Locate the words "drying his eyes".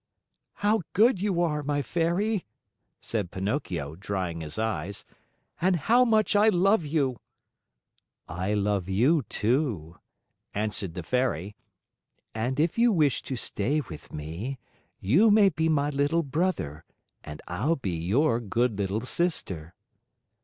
3.95-5.05